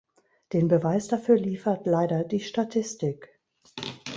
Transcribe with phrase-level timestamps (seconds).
[0.53, 3.39] Den Beweis dafür liefert leider die Statistik.